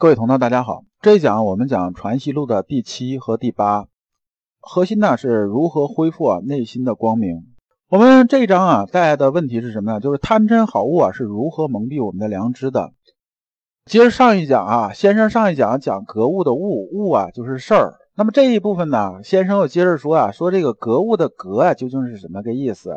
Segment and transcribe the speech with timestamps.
[0.00, 0.84] 各位同道，大家好。
[1.02, 3.86] 这一讲我们讲《传习录》的第七和第八，
[4.58, 7.44] 核心呢是如何恢复啊内心的光明。
[7.90, 10.00] 我们这一章啊带来的问题是什么呢？
[10.00, 12.92] 就是贪嗔好恶啊是如何蒙蔽我们的良知的。
[13.84, 17.96] 接着上一讲啊，先生上一讲讲格物的物，物啊就是事儿。
[18.14, 22.90] 那么这一部分呢，先生又接着说啊，说这个格物的格啊究竟是什么个意思？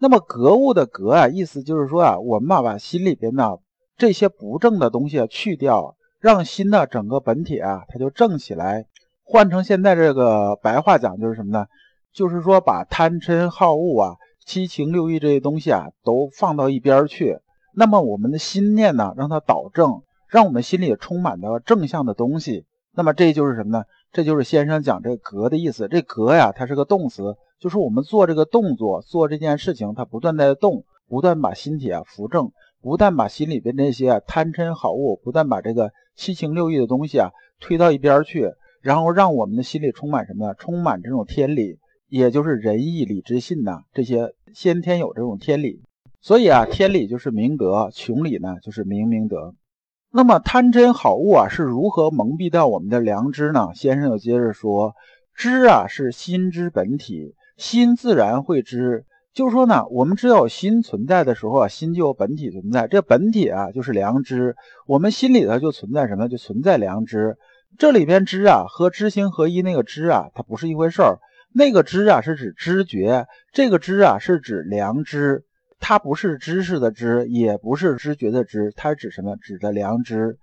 [0.00, 3.58] 那么格物的格啊，意思就是说啊，我们啊把心里边呢
[3.98, 5.96] 这些不正的东西去掉。
[6.20, 8.84] 让心的整个本体啊，它就正起来。
[9.24, 11.66] 换成现在这个白话讲，就是什么呢？
[12.12, 17.38] 就是说把贪嗔好恶啊、七情六欲这些东西啊，都放到一边去。
[17.74, 22.66] 那么我们的心念呢，让它导正，让我们心里充满的正向的东西。
[22.92, 23.84] 那么这就是什么呢？
[24.12, 25.88] 这就是先生讲这格的意思。
[25.88, 32.52] 这格呀，它是个动词，就是我们做这个动作、做这件事情，它不断在动，不断把心体啊扶正。
[32.82, 40.54] 不断把心里边那些贪嗔好恶，不断把这个七情六欲的东西啊推到一边去，然后让我们的心里充满什么呢？
[40.58, 45.80] 充满这种天理，也就是仁义礼智信呐，这些先天有这种天理。
[46.20, 49.54] 所以啊，天理就是明德，穷理呢就是明明德。
[50.12, 53.68] 那么贪嗔好恶啊是如何蒙蔽掉我们的良知呢？
[53.74, 54.92] 先生又接着说，
[55.34, 59.06] 知啊是心之本体，心自然会知。
[59.32, 62.88] 就是说呢，我们只有心存在的时候啊，心就有本体存在。
[62.88, 64.56] 这本体啊，就是良知。
[64.86, 66.28] 我们心里头就存在什么？
[66.28, 67.36] 就存在良知。
[67.78, 71.18] 这里边知啊，和知行合一那个知啊，它不是一回事儿。
[71.54, 75.44] 那个知啊，是指知觉；这个知啊，是指良知。
[75.78, 79.36] 它不是知识的知，也不是知觉的知，它是指什么？
[79.36, 80.38] 指的良知。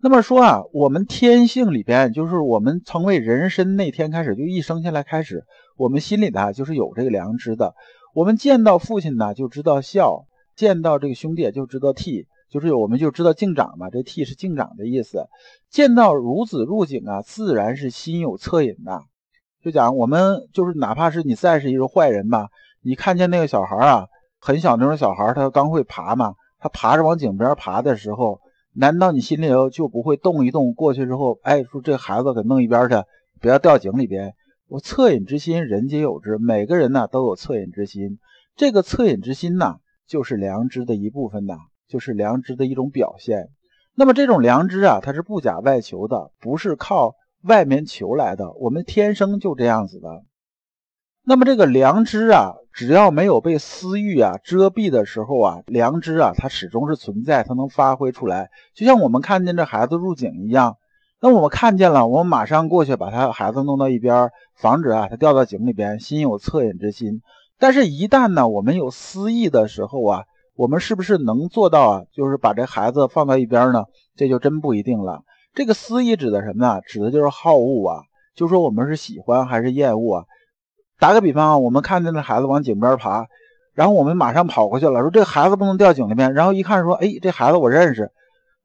[0.00, 5.44] 那么说啊，我们天性里边，就是我们成为人身那天开始，就一生下来开始，
[5.76, 7.74] 我们心里的就是有这个良知的。
[8.18, 13.90] 我们见到父亲呢，就知道孝；见到这个兄弟就知道悌，就是我们就知道敬长嘛。
[13.90, 15.28] 这悌是敬长的意思。
[15.70, 19.02] 见到孺子入井啊，自然是心有恻隐的。
[19.62, 22.48] 就讲我们就是哪怕是你再是一个坏人吧，
[22.82, 24.08] 你看见那个小孩啊，
[24.40, 28.40] 很小那种小孩，他刚会爬嘛，他爬着往井边爬的时候，
[28.72, 30.74] 难道你心里头就不会动一动？
[30.74, 32.96] 过去之后，哎，说这孩子给弄一边去，
[33.40, 34.34] 不要掉井里边。
[34.68, 36.36] 我恻隐之心，人皆有之。
[36.36, 38.18] 每个人呢都有恻隐之心，
[38.54, 41.54] 这个恻隐之心呢，就是良知的一部分呐，
[41.88, 43.48] 就是良知的一种表现。
[43.94, 47.14] 那么这种良知啊，它是不假外求的，不是靠
[47.44, 48.52] 外面求来的。
[48.52, 50.22] 我们天生就这样子的。
[51.24, 58.50] 那么这个良知啊，只要没有被私欲啊遮蔽的时候啊，良知啊，它始终是存在，它能发挥出来。
[58.74, 60.76] 就像我们看见这孩子入井一样。
[61.20, 67.22] 那我们看见了，我们马上过去把他孩子弄到一边，防止啊他掉到井里边，心有恻隐之心。
[67.58, 70.24] 但是，一旦呢我们有私意的时候啊，
[70.54, 72.02] 我们是不是能做到啊？
[72.12, 73.86] 就是把这孩子放到一边呢？
[74.14, 75.22] 这就真不一定了。
[75.54, 76.80] 这个私意指的什么呢？
[76.86, 78.02] 指的就是好恶啊，
[78.36, 80.24] 就说我们是喜欢还是厌恶啊？
[81.00, 83.26] 打个比方啊，我们看见那孩子往井边爬，
[83.74, 86.32] 然后我们马上跑过去了，说这孩子不能掉井里面。
[86.32, 88.12] 然后一看说，哎，这孩子我认识。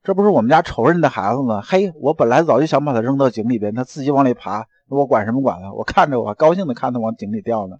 [0.03, 1.61] 这不是我们家仇人的孩子吗？
[1.61, 5.71] 嘿，我本来早就想把他扔到井里边，他自己往里爬，我管什么管他？
[5.71, 7.77] 我看着我高兴的看他往井里掉呢。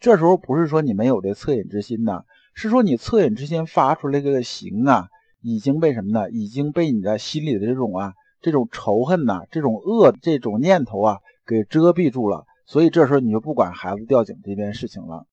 [0.00, 5.06] 这时候不是说你没有这恻隐之心呐，是说你恻隐之心发出来这个行啊，
[5.40, 6.28] 已经被什么呢？
[6.28, 12.46] 已经被你的心里的这种啊，这种仇恨呐，这种恶这种念头啊，给遮蔽住了。
[12.66, 15.24] 所以这时候你就不管孩子掉井这件事情了。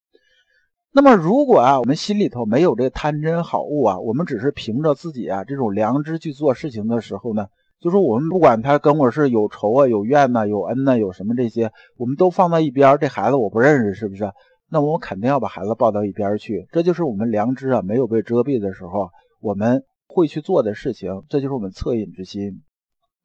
[0.96, 7.48] 那么，如果啊，我们心里头没有这贪嗔好恶啊，我们只是凭着自己啊这种良知去做事情的时候呢，
[7.80, 12.96] 就说我们不管他跟我是有仇啊、有怨呐、有恩呐、有什么这些，我们都放到一边。
[12.98, 14.32] 这孩子我不认识，是不是？
[14.70, 16.66] 那我肯定要把孩子抱到一边去。
[16.72, 19.10] 这就是我们良知啊没有被遮蔽的时候，
[19.42, 21.24] 我们会去做的事情。
[21.28, 22.62] 这就是我们恻隐之心。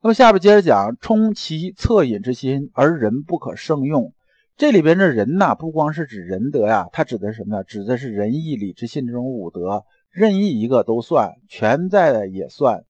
[0.03, 4.11] 那么下边接着讲，充其恻隐之心，而人不可胜用。
[4.57, 7.63] 这里边的仁呐，不光是指仁德呀，它指的是什么呢？
[7.63, 12.83] 指的是仁义礼智信这种五德，任意一个都算，全在的也算。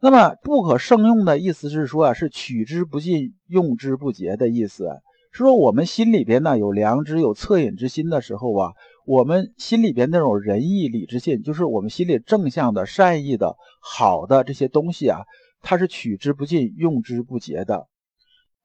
[0.00, 4.88] 那么不可胜用的意思是说啊，是取之不尽，用之不竭的意思。
[5.30, 8.72] 是说我们心里边呢有良知、有恻隐之心的时候啊，
[9.06, 15.20] 我们心里边那种仁义礼智信，就是我们心里正向的、善意的、好的这些东西啊，
[15.60, 17.86] 它是取之不尽、用之不竭的。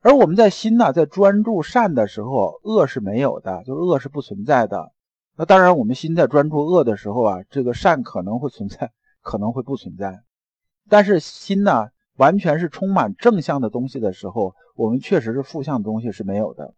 [0.06, 4.92] 而我们在心呢，在专注善的时候，恶是没有的，就是恶是不存在的。
[5.36, 8.92] 那当然，我们心在专注恶的时候啊，这个善可能会存在，
[9.24, 10.22] 可能会不存在。
[10.88, 11.88] 但是心呢，
[12.18, 16.76] 完全是充满正向的东西的时候，我们确实是负向的东西是没有的。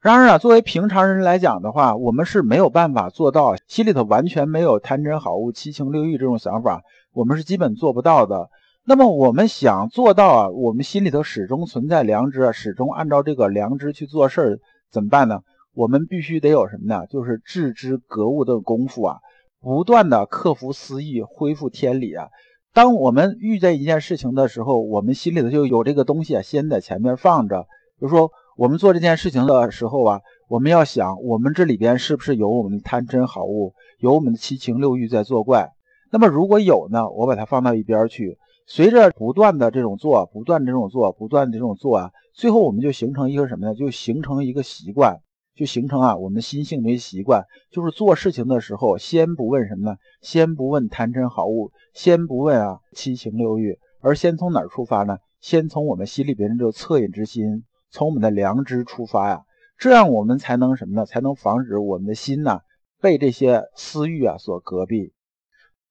[0.00, 6.82] 然而啊，作为平常人来讲的话，我们是没有办法做到心里头完全没有贪嗔好恶、七情六欲这种想法，
[7.12, 8.48] 我们是基本做不到的。
[8.86, 14.58] 那么我们想做到啊，我们心里头始终存在良知啊，始终按照这个良知去做事儿，
[14.92, 15.40] 怎么办呢？
[15.72, 17.06] 我们必须得有什么呢？
[17.06, 19.16] 就是致知格物的功夫啊，
[19.58, 22.28] 不断的克服私欲，恢复天理啊。
[22.74, 27.62] 当我们遇见一件事情的时候，我们心里头就有这个东西啊，先在前面放着。
[27.98, 35.70] 比如说，我们做这件事情的时候啊，我们要想，我们这里边是不是有我们的贪嗔好恶，有我们的七情六欲在作怪？
[36.12, 38.36] 那么如果有呢，我把它放到一边去。
[38.66, 43.74] 随着不断的这种做，不断这种做，不断的这种做啊，最后我们就形成一个什么呢？
[43.74, 45.20] 就形成一个习惯，
[45.54, 49.96] 就形成啊我们心性的习惯，就是做事情的时候，先不问什么呢？
[50.22, 55.18] 先不问贪嗔好恶，先不问啊七情六欲，而先从哪儿出发呢？
[55.40, 59.44] 先从我们心里边的这个恻隐之心，从我们的良知出发呀，
[59.76, 61.04] 这样我们才能什么呢？
[61.04, 62.60] 才能防止我们的心呢
[63.00, 65.13] 被这些私欲啊所隔蔽。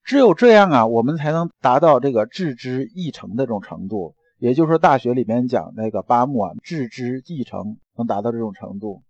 [0.04, 4.16] 只有这样啊，我们才能达到这个致知意诚的这种程度。
[4.38, 9.02] 也就是说，大学里面讲那个八目啊，致知意诚能达到这种程度。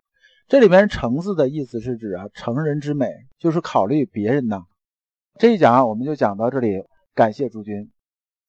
[0.48, 3.08] 这里面“成”字的意思是指啊，成人之美，
[3.40, 4.66] 就是考虑别人呐。
[5.40, 6.84] 这一讲啊，我们就讲到这里，
[7.16, 7.90] 感谢诸君。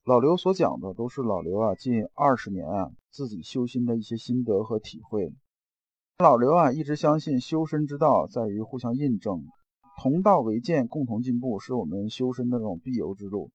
[0.05, 5.33] 老刘所讲的都是老刘啊近二十年啊自己修心的一些心得和体会。
[6.19, 9.47] 老刘啊一直相信修身之道在于互相印证。
[10.01, 13.51] 同道为鉴，共同进步，是我们修身的这种必由之路。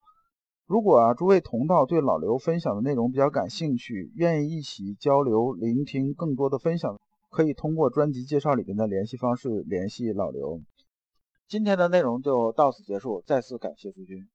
[0.66, 7.00] 如果啊，诸位同道对老刘分享的内容比较感兴趣，愿意一起交流、聆听更多的分享，
[7.30, 10.62] 可以通过专辑介绍里边的联系方式联系老刘。
[11.48, 14.28] 今天的内容就到此结束，再次感谢诸君。